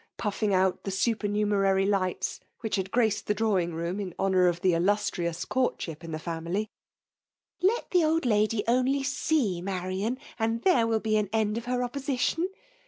puffing 0.17 0.51
out 0.51 0.81
the 0.81 0.89
supemumcraiy 0.89 1.87
lights 1.87 2.39
wiiich 2.63 2.75
lud 2.75 2.89
graced 2.89 3.27
the 3.27 3.35
draiving 3.35 3.71
room 3.75 3.99
in 3.99 4.15
honour 4.17 4.47
of 4.47 4.59
the 4.61 4.71
Uluatrioas 4.71 5.47
courtship 5.47 6.03
in 6.03 6.11
the 6.11 6.17
family," 6.17 6.71
let 7.71 7.91
the 7.91 8.03
old 8.03 8.25
lady 8.25 8.63
only 8.67 9.03
ste 9.03 9.61
Marian, 9.61 10.17
and 10.39 10.63
there 10.63 10.87
will 10.87 10.99
be 10.99 11.17
an 11.17 11.29
end 11.31 11.55
of 11.55 11.65
her 11.65 11.83
opposition 11.83 12.49